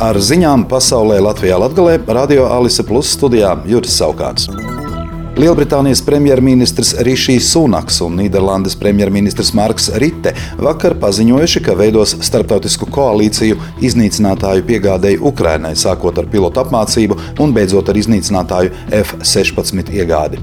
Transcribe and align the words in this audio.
Ar 0.00 0.16
ziņām 0.16 0.62
pasaulē 0.64 1.18
Latvijā 1.20 1.58
Latgalē 1.60 1.98
Radio 2.08 2.46
Alise 2.48 2.80
Plus 2.88 3.10
studijā 3.12 3.50
Juris 3.68 3.98
Saukāns. 4.00 4.46
Lielbritānijas 5.36 6.00
premjerministrs 6.06 6.94
Rišijs 7.04 7.50
Sunaks 7.52 8.00
un 8.06 8.16
Nīderlandes 8.16 8.78
premjerministrs 8.80 9.52
Marks 9.52 9.90
Ritte 10.00 10.32
vakar 10.56 10.96
paziņojuši, 11.04 11.62
ka 11.68 11.76
veidos 11.76 12.16
starptautisku 12.24 12.88
koalīciju 12.88 13.60
iznīcinātāju 13.84 14.64
piegādēji 14.72 15.20
Ukrainai, 15.20 15.76
sākot 15.76 16.16
ar 16.16 16.32
pilotu 16.32 16.64
apmācību 16.64 17.20
un 17.44 17.52
beidzot 17.52 17.92
ar 17.92 18.00
iznīcinātāju 18.00 18.72
F-16 19.04 19.92
iegādi. 20.00 20.40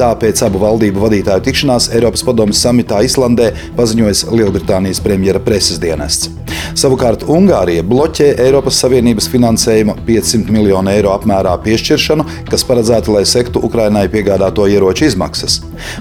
Tāpēc 0.00 0.40
abu 0.46 0.62
valdību 0.62 1.02
vadītāju 1.02 1.44
tikšanās 1.44 1.90
Eiropas 1.92 2.22
padomjas 2.24 2.62
samitā 2.64 3.02
Islandē 3.04 3.50
paziņojas 3.76 4.30
Lielbritānijas 4.32 5.02
premjera 5.04 5.42
preses 5.44 5.80
dienests. 5.82 6.30
Savukārt 6.78 7.26
Ungārija 7.28 7.82
bloķē 7.86 8.30
Eiropas 8.44 8.78
Savienības 8.80 9.26
finansējuma 9.28 9.96
500 10.06 10.54
miljonu 10.54 10.92
eiro 10.92 11.10
apmērā 11.12 11.52
piešķiršanu, 11.64 12.24
kas 12.48 12.64
paredzēta, 12.64 13.12
lai 13.12 13.24
sektu 13.28 13.60
Ukrainai 13.66 14.06
piegādāto 14.12 14.64
ieroču 14.70 15.04
izmaksas. 15.08 15.58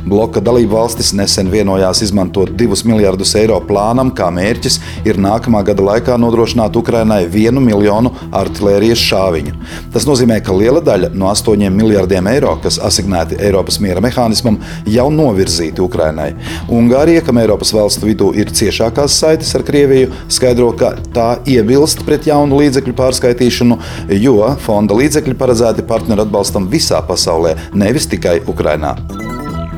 Bloka 0.08 0.40
dalību 0.44 0.78
valstis 0.78 1.12
nesen 1.18 1.50
vienojās 1.52 2.04
izmantot 2.06 2.54
2 2.60 2.86
miljardus 2.88 3.36
eiro 3.40 3.60
plānam, 3.66 4.14
kā 4.16 4.30
mērķis 4.32 4.80
ir 5.10 5.20
nākamā 5.20 5.64
gada 5.68 5.86
laikā 5.90 6.16
nodrošināt 6.22 6.78
Ukrainai 6.80 7.26
1 7.28 7.60
miljonu 7.66 8.14
artērijas 8.32 9.04
šāviņu. 9.10 9.58
Tas 9.94 10.08
nozīmē, 10.08 10.40
ka 10.46 10.56
liela 10.56 10.84
daļa 10.86 11.12
no 11.18 11.32
8 11.34 11.68
miljardiem 11.74 12.32
eiro, 12.32 12.56
kas 12.64 12.80
asignēti 12.80 13.42
Eiropas 13.42 13.82
miera 13.90 14.04
mehānismam, 14.04 14.60
jau 14.90 15.08
novirzīti 15.14 15.84
Ukrainai. 15.84 16.32
Ungārija, 16.70 17.24
kam 17.26 17.42
Eiropas 17.42 17.74
valstu 17.76 18.10
vidū 18.10 18.32
ir 18.38 18.54
ciešākās 18.54 19.18
saites 19.24 19.56
ar 19.58 19.66
Krieviju, 19.68 20.14
skaidro 20.32 20.72
ka 20.78 20.94
tā 21.16 21.30
iebilst 21.50 22.06
pret 22.08 22.30
jaunu 22.30 22.62
līdzekļu 22.62 22.96
pārskaitīšanu, 23.00 23.80
jo 24.20 24.38
fonda 24.66 24.98
līdzekļi 25.00 25.38
paredzēti 25.40 25.88
partneru 25.90 26.28
atbalstam 26.28 26.70
visā 26.72 27.02
pasaulē, 27.10 27.58
nevis 27.74 28.10
tikai 28.12 28.40
Ukrainā. 28.50 28.96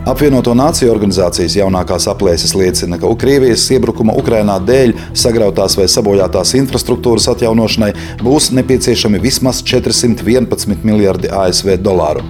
Apvienoto 0.02 0.55
Nāciju 0.57 0.89
organizācijas 0.89 1.53
jaunākās 1.59 2.07
aplēses 2.09 2.55
liecina, 2.57 2.97
ka 2.97 3.09
Krievijas 3.21 3.67
iebrukuma 3.75 4.16
Ukrainā 4.17 4.55
dēļ 4.66 4.95
sagrautās 5.13 5.75
vai 5.77 5.85
sabojātās 5.93 6.55
infrastruktūras 6.58 7.30
atjaunošanai 7.35 7.91
būs 8.23 8.49
nepieciešami 8.58 9.21
vismaz 9.21 9.61
411 9.61 10.81
miljardi 10.89 11.30
ASV 11.30 11.77
dolāru. 11.85 12.25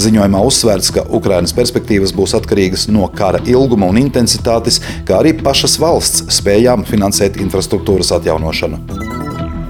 Ziņojumā 0.00 0.40
uzsvērts, 0.48 0.94
ka 0.96 1.04
Ukrainas 1.12 1.52
perspektīvas 1.52 2.16
būs 2.16 2.38
atkarīgas 2.40 2.88
no 2.88 3.04
kara 3.12 3.44
ilguma 3.44 3.92
un 3.92 4.00
intensitātes, 4.00 4.80
kā 5.04 5.20
arī 5.20 5.36
pašas 5.44 5.76
valsts 5.82 6.24
spējām 6.40 6.88
finansēt 6.88 7.36
infrastruktūras 7.44 8.16
atjaunošanu. 8.16 9.09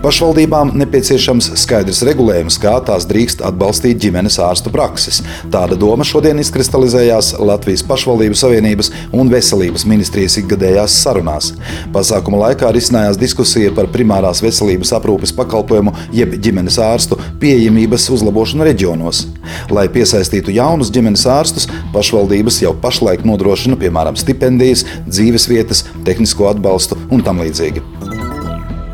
Pašvaldībām 0.00 0.70
nepieciešams 0.80 1.50
skaidrs 1.60 1.98
regulējums, 2.08 2.56
kā 2.62 2.72
tās 2.88 3.04
drīkst 3.04 3.42
atbalstīt 3.44 3.98
ģimenes 4.00 4.38
ārstu 4.40 4.70
prakses. 4.72 5.18
Tāda 5.52 5.76
doma 5.76 6.06
šodien 6.08 6.38
izkristalizējās 6.40 7.34
Latvijas 7.36 7.82
pašvaldību 7.84 8.38
savienības 8.40 8.88
un 9.12 9.28
veselības 9.28 9.84
ministrijas 9.90 10.38
ikgadējās 10.40 10.94
sarunās. 11.02 11.50
Pasākuma 11.92 12.40
laikā 12.46 12.70
risinājās 12.72 13.20
diskusija 13.20 13.74
par 13.76 13.90
primārās 13.92 14.40
veselības 14.40 14.94
aprūpes 14.96 15.34
pakalpojumu 15.36 15.92
jeb 16.16 16.32
ģimenes 16.48 16.80
ārstu 16.80 17.20
pieejamības 17.42 18.08
uzlabošanu 18.16 18.64
reģionos. 18.70 19.26
Lai 19.68 19.84
piesaistītu 19.92 20.56
jaunus 20.56 20.88
ģimenes 20.96 21.26
ārstus, 21.28 21.68
pašvaldības 21.92 22.62
jau 22.64 22.72
pašlaik 22.86 23.28
nodrošina 23.28 23.76
piemēram 23.84 24.16
stipendijas, 24.16 24.86
dzīvesvietas, 25.10 25.84
tehnisko 26.08 26.48
atbalstu 26.54 26.96
un 27.12 27.20
tam 27.26 27.44
līdzīgi. 27.44 28.09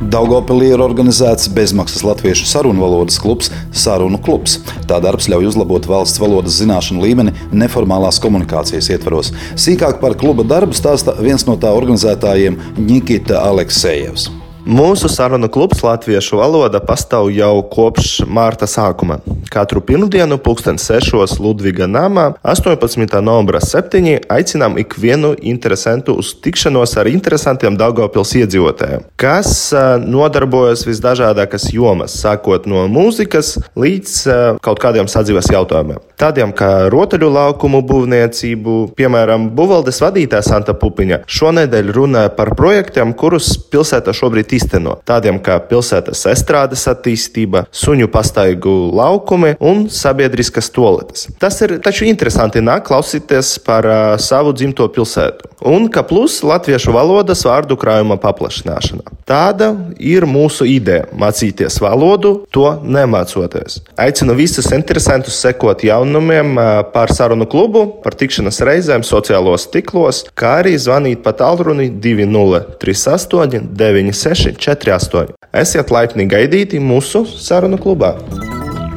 Daugopilī 0.06 0.68
ir 0.70 0.82
organizēts 0.84 1.48
bezmaksas 1.50 2.04
latviešu 2.06 2.46
sarunu 2.46 2.84
valodas 2.84 3.16
klubs 3.18 3.50
Sarunu 3.74 4.20
klubs. 4.22 4.60
Tā 4.86 5.00
darbs 5.02 5.26
ļauj 5.32 5.50
uzlabot 5.50 5.88
valsts 5.90 6.22
valodas 6.22 6.60
zināšanu 6.60 7.02
līmeni 7.02 7.34
neformālās 7.50 8.22
komunikācijas 8.22 8.92
ietvaros. 8.94 9.34
Sīkāk 9.58 9.98
par 10.04 10.14
kluba 10.20 10.47
darbu 10.47 10.78
stāsta 10.78 11.16
viens 11.19 11.48
no 11.50 11.58
tā 11.58 11.75
organizētājiem 11.75 12.60
Nikita 12.78 13.42
Aleksejevs. 13.50 14.31
Mūsu 14.66 15.06
sarunu 15.06 15.47
klubs 15.47 15.78
Latviešu 15.87 16.41
valoda 16.41 16.81
pastāv 16.82 17.28
jau 17.31 17.60
kopš 17.71 18.25
mārta 18.27 18.66
sākuma. 18.66 19.21
Katru 19.47 19.78
pirmdienu, 19.78 20.41
2006. 20.43 21.38
Ludviga 21.38 21.87
namā, 21.87 22.32
18. 22.43 23.21
novembra 23.22 23.60
7. 23.62 24.26
aicinām 24.26 24.75
ikvienu 24.82 25.37
interesantu 25.38 26.16
uz 26.19 26.32
tikšanos 26.43 26.97
ar 26.99 27.06
interesantiem 27.06 27.78
Daugopils 27.78 28.34
iedzīvotājiem, 28.41 29.06
kas 29.15 29.71
nodarbojas 30.03 30.82
visdažādākas 30.88 31.69
jomas, 31.71 32.19
sākot 32.19 32.66
no 32.66 32.88
mūzikas 32.91 33.55
līdz 33.78 34.19
kaut 34.66 34.82
kādiem 34.82 35.06
sadzīves 35.06 35.53
jautājumiem. 35.55 36.03
Tādiem 36.19 36.50
kā 36.56 36.88
rotaļu 36.91 37.31
laukumu 37.31 37.84
būvniecību, 37.87 38.76
piemēram, 38.99 39.47
Buvaldes 39.55 40.03
vadītāja 40.03 40.43
Santa 40.43 40.75
Pupiņa 40.75 41.22
šonedēļ 41.31 41.94
runāja 41.94 42.34
par 42.34 42.55
projektiem, 42.59 43.15
kurus 43.15 43.53
pilsēta 43.71 44.16
šobrīd 44.16 44.56
īsteno, 44.56 44.99
tādiem 45.09 45.39
kā 45.43 45.59
pilsētas 45.71 46.25
estrādes 46.33 46.87
attīstība, 46.91 47.67
suņu 47.71 48.11
pastaigu 48.12 48.75
laukumi 48.97 49.55
un 49.61 49.87
sabiedriskas 49.93 50.71
toaletes. 50.75 51.28
Tas 51.41 51.61
ir 51.65 51.78
taču 51.84 52.09
interesanti 52.09 52.65
nāk 52.65 52.89
klausīties 52.89 53.56
par 53.67 53.87
uh, 53.87 54.17
savu 54.21 54.55
dzimto 54.56 54.89
pilsētu. 54.93 55.53
Un 55.67 55.89
ka 55.89 56.03
plus 56.05 56.43
latviešu 56.44 56.93
valodas 56.93 57.41
vārdu 57.47 57.78
krājuma 57.81 58.19
paplašināšana. 58.21 59.03
Tāda 59.27 59.71
ir 59.99 60.27
mūsu 60.28 60.67
ideja- 60.69 61.06
mācīties 61.23 61.81
valodu, 61.81 62.47
to 62.53 62.81
nemācoties. 62.84 63.81
Aicinu 63.97 64.34
visus 64.37 64.71
interesantus 64.73 65.41
sekot 65.41 65.81
jaunumiem 65.81 66.55
par 66.93 67.09
sarunu 67.09 67.47
klubu, 67.47 68.03
par 68.03 68.12
tikšanās 68.12 68.61
reizēm 68.61 69.03
sociālos 69.03 69.67
tīklos, 69.73 70.25
kā 70.37 70.62
arī 70.62 70.77
zvanīt 70.77 71.23
pa 71.23 71.33
tālruni 71.33 71.91
2038 71.91 73.75
96 73.75 74.45
648. 74.52 75.34
Esiet 75.56 75.90
laipni 75.90 76.28
gaidīti 76.30 76.82
mūsu 76.82 77.24
sarunu 77.26 77.80
klubā! 77.80 78.14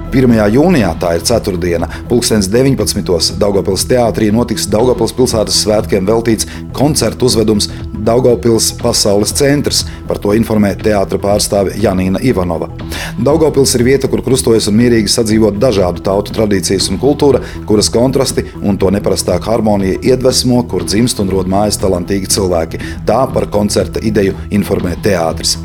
1. 0.09 0.33
jūnijā, 0.55 0.89
tā 0.97 1.11
ir 1.17 1.25
ceturtdiena, 1.27 1.85
2019. 2.09 3.37
Daugopils 3.37 3.85
teātrī 3.89 4.31
notiks 4.33 4.65
Daugopils 4.71 5.13
pilsētas 5.13 5.61
svētkiem 5.61 6.07
veltīts 6.09 6.49
koncertu 6.73 7.29
uzvedums 7.29 7.69
Daugopils 8.05 8.71
pasaules 8.79 9.33
centrs. 9.35 9.83
Par 10.07 10.17
to 10.17 10.33
informē 10.33 10.71
teātra 10.79 11.19
pārstāve 11.21 11.75
Janīna 11.77 12.21
Ivanova. 12.25 12.69
Daugopils 13.19 13.75
ir 13.77 13.83
vieta, 13.85 14.09
kur 14.09 14.23
krustojas 14.25 14.69
un 14.71 14.77
mierīgi 14.79 15.11
sadzīvot 15.11 15.59
dažādu 15.61 16.01
tautu 16.05 16.33
tradīcijas 16.33 16.89
un 16.89 16.99
kultūra, 17.01 17.43
kuras 17.69 17.91
kontrasti 17.93 18.47
un 18.63 18.79
to 18.79 18.89
neparastāka 18.95 19.51
harmonija 19.51 19.99
iedvesmo, 20.13 20.63
kur 20.71 20.87
dzimst 20.87 21.19
un 21.21 21.29
rod 21.33 21.51
mājas 21.51 21.77
talantīgi 21.83 22.31
cilvēki. 22.33 22.81
Tā 23.05 23.19
par 23.33 23.49
koncerta 23.53 24.01
ideju 24.01 24.37
informē 24.55 24.95
teātris. 25.03 25.57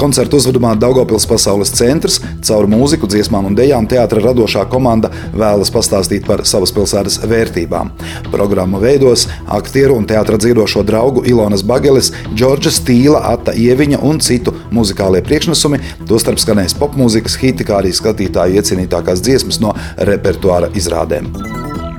Koncertu 0.00 0.40
uzvedumā 0.40 0.74
Daugopils 0.80 1.28
pasaules 1.28 1.70
centrs 1.76 2.18
caur 2.42 2.66
mūziku, 2.70 3.06
dziesmām 3.06 3.52
un 3.52 3.58
dejām 3.58 3.86
teātra 3.92 4.22
radošā 4.24 4.64
komanda 4.72 5.12
vēlas 5.36 5.72
pastāstīt 5.74 6.26
par 6.28 6.44
savas 6.48 6.72
pilsētas 6.74 7.20
vērtībām. 7.28 7.92
Programmu 8.32 8.80
veidos 8.82 9.28
aktieru 9.52 9.98
un 10.00 10.08
teātra 10.08 10.40
dzīvošo 10.40 10.84
draugu 10.88 11.24
Ilonas 11.28 11.64
Bageles, 11.66 12.12
Džordža 12.34 12.74
Stīla, 12.78 13.22
Ata 13.34 13.54
Ieviņa 13.56 14.02
un 14.08 14.20
citu 14.24 14.56
muzikālie 14.74 15.22
priekšnesumi, 15.26 15.82
tostarp 16.08 16.40
skanēs 16.42 16.76
popmūzikas 16.80 17.38
hiti, 17.42 17.68
kā 17.68 17.80
arī 17.82 17.94
skatītāju 17.96 18.60
iecienītākās 18.60 19.24
dziesmas 19.24 19.60
no 19.62 19.76
repertuāra 20.08 20.72
izrādēm. 20.78 21.51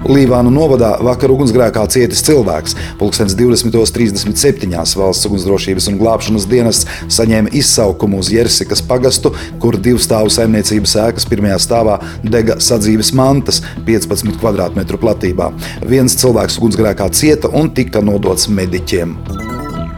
Līvānu 0.03 0.51
novadā 0.51 0.97
vakar 1.03 1.31
ugunsgrēkā 1.31 1.85
cietis 1.93 2.23
cilvēks. 2.27 2.75
Pulkstenis 2.99 3.37
20.37. 3.39 4.67
valsts 4.99 5.29
ugunsdrošības 5.29 5.87
un 5.91 5.99
glābšanas 6.01 6.47
dienests 6.51 6.89
saņēma 7.13 7.53
izsaukumu 7.55 8.19
uz 8.19 8.31
Jersikas 8.33 8.83
pagastu, 8.83 9.31
kur 9.63 9.77
divu 9.79 10.01
stāvu 10.03 10.33
saimniecības 10.33 10.97
ēkas 11.05 11.29
pirmajā 11.31 11.61
stāvā 11.63 11.99
dega 12.23 12.59
sadzīves 12.59 13.13
mantas 13.15 13.61
15 13.87 14.35
km 14.43 14.99
platībā. 14.99 15.53
Viens 15.87 16.19
cilvēks 16.19 16.59
ugunsgrēkā 16.59 17.07
cieta 17.15 17.53
un 17.55 17.71
tika 17.71 18.03
nodots 18.03 18.51
mediķiem. 18.51 19.15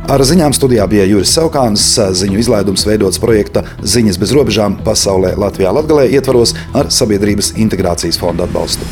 Ar 0.06 0.22
ziņām 0.22 0.54
studijā 0.54 0.86
bija 0.86 1.08
Juris 1.10 1.34
Saukāns. 1.34 1.88
Ziņu 2.20 2.38
izlaidums 2.44 2.86
veidots 2.86 3.18
projekta 3.18 3.66
Ziņas 3.82 4.22
bez 4.22 4.38
robežām 4.38 4.78
pasaulē 4.86 5.34
Latvijā 5.34 5.74
Latgalē 5.74 6.06
ietvaros 6.14 6.54
ar 6.78 6.94
Sabiedrības 6.94 7.56
integrācijas 7.58 8.22
fonda 8.22 8.46
atbalstu. 8.46 8.86